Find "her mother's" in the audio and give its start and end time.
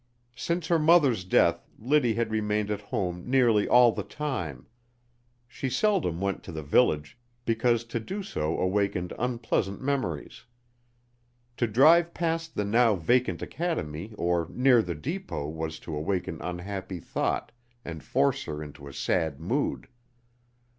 0.69-1.23